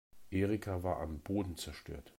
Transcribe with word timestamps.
Erika 0.31 0.81
war 0.81 0.99
am 0.99 1.19
Boden 1.19 1.57
zerstört. 1.57 2.09